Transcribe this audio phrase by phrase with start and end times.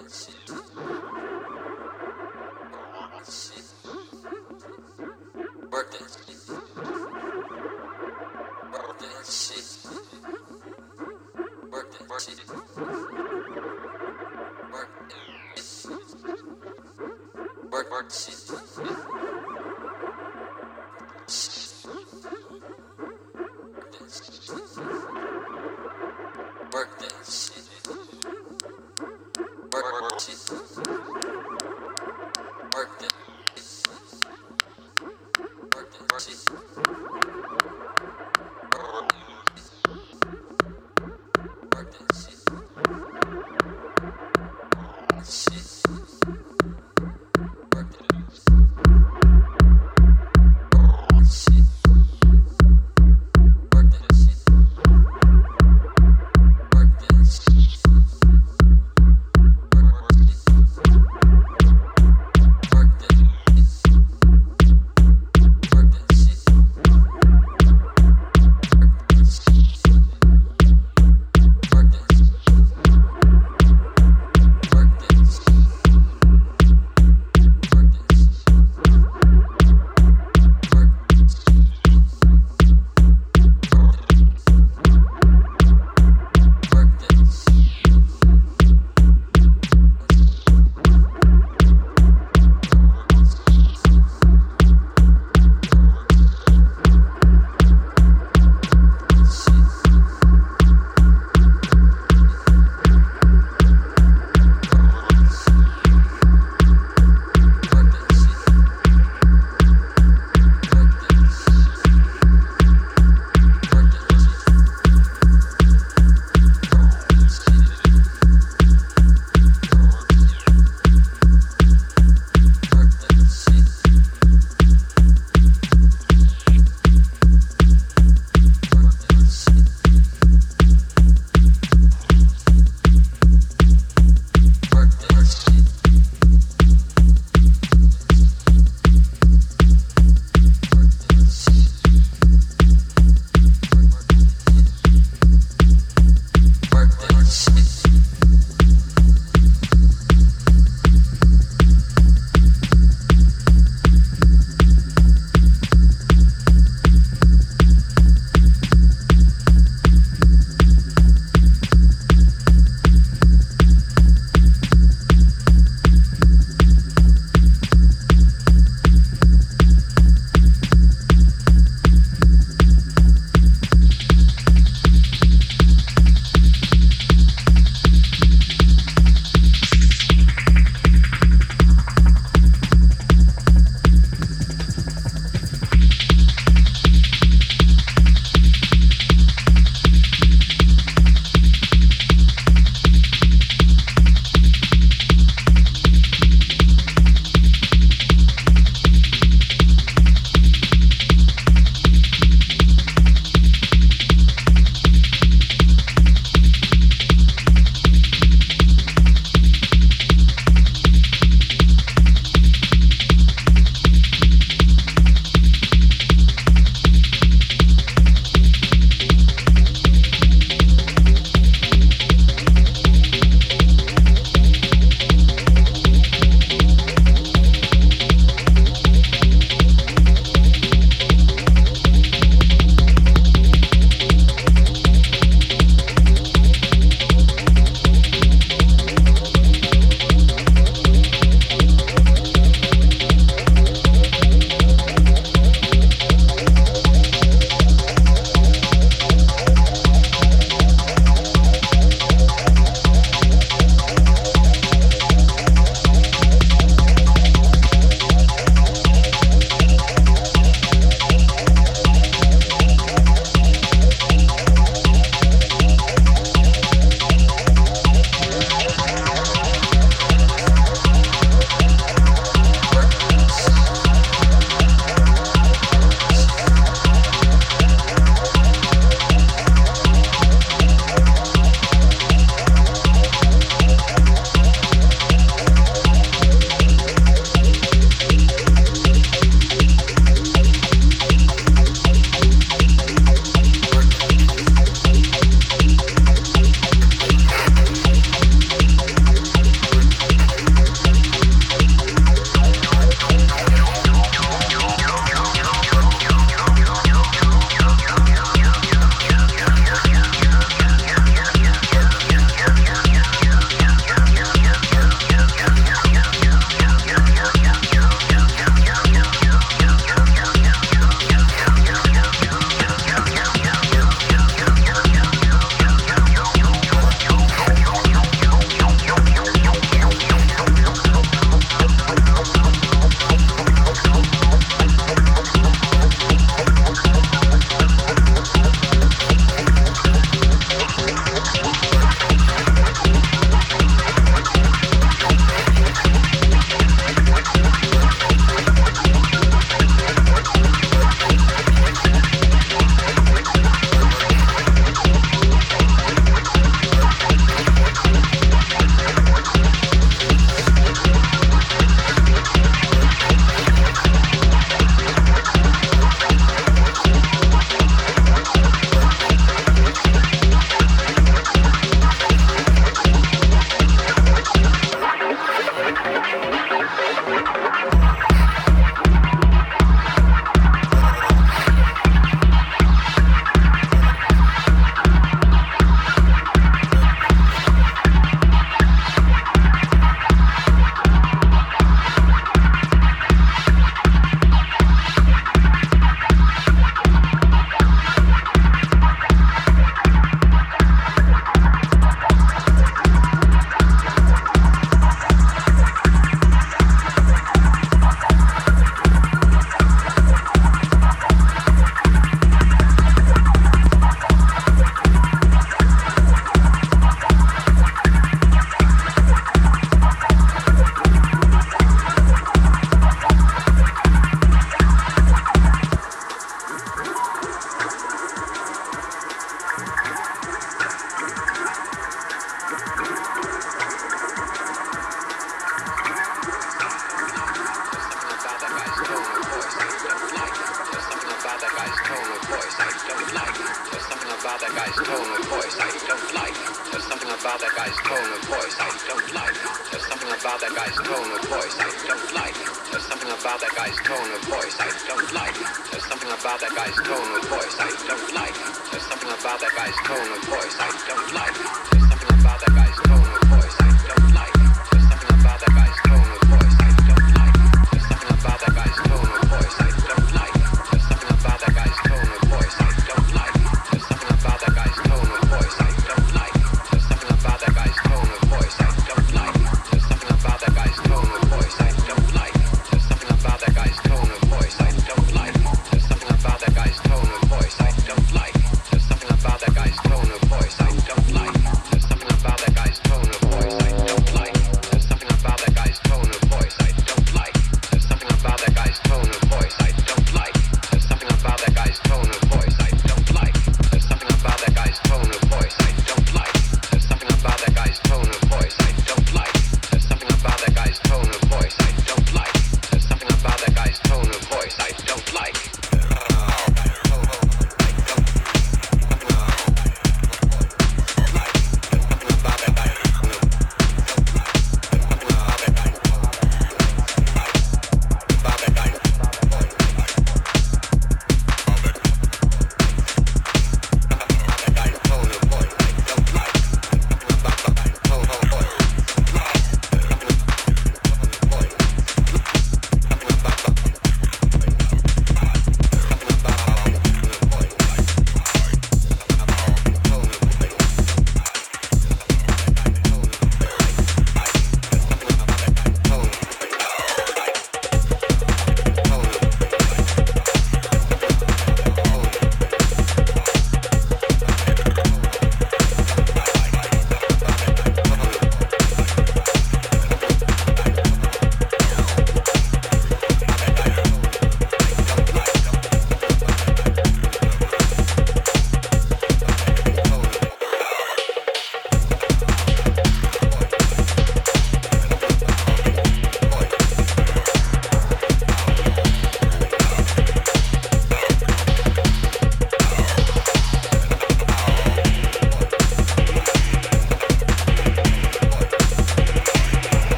[0.00, 0.43] that shit.